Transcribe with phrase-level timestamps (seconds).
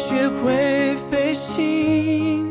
[0.00, 2.50] 学会飞行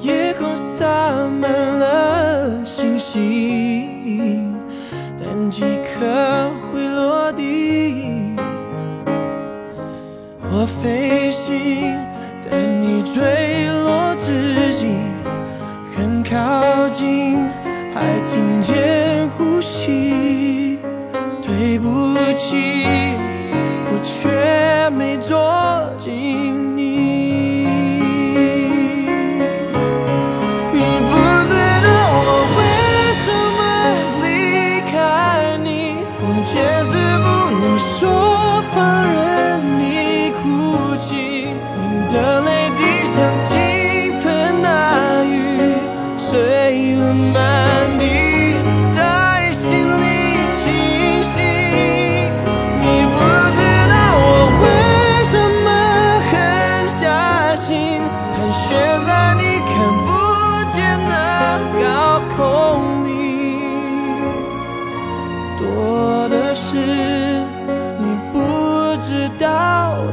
[0.00, 0.86] 夜空洒
[1.40, 4.54] 满了星星
[5.18, 8.36] 但几颗会落地。
[10.52, 11.98] 我飞行
[12.48, 14.86] 但你坠落之际
[15.92, 17.36] 很靠近
[17.92, 20.78] 还听见呼吸。
[21.42, 22.56] 对不起
[23.90, 24.37] 我却
[25.20, 26.82] 捉紧你。
[30.72, 31.12] 你不
[31.48, 31.52] 知
[31.84, 31.88] 道
[32.24, 32.60] 我为
[33.22, 33.26] 什
[33.56, 33.60] 么
[34.22, 34.26] 离
[34.90, 34.94] 开
[35.58, 35.68] 你
[36.20, 36.54] 我坚
[36.86, 36.92] 持
[37.24, 37.26] 不
[37.58, 38.17] 能说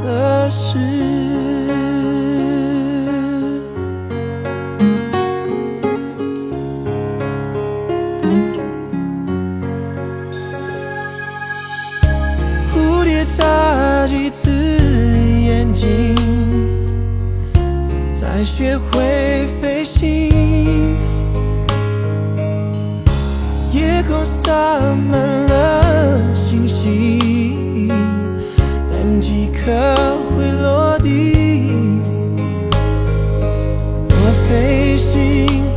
[0.04, 0.78] 的事。
[12.74, 16.16] 蝴蝶眨几次眼睛，
[18.14, 20.98] 才学会飞行？
[23.72, 24.54] 夜空洒
[25.10, 25.35] 满。
[34.98, 35.75] 心。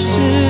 [0.00, 0.49] 是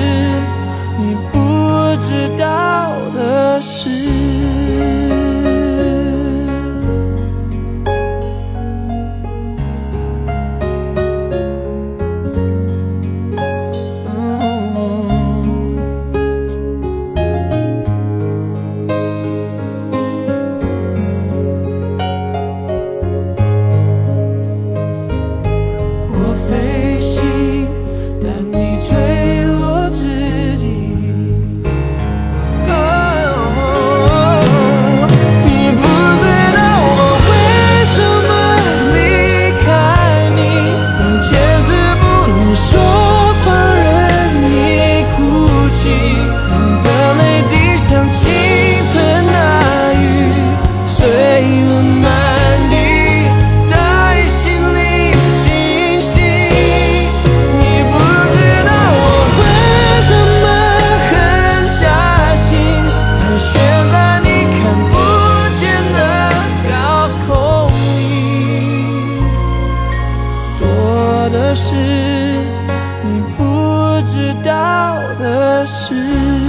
[75.21, 76.40] 的事。